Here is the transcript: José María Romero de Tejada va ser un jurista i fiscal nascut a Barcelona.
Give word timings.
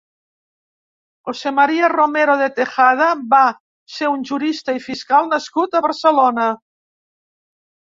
José 1.29 1.51
María 1.57 1.89
Romero 1.93 2.37
de 2.39 2.47
Tejada 2.61 3.11
va 3.35 3.43
ser 3.99 4.11
un 4.15 4.25
jurista 4.31 4.77
i 4.81 4.83
fiscal 4.89 5.31
nascut 5.37 5.77
a 5.77 5.85
Barcelona. 5.91 6.51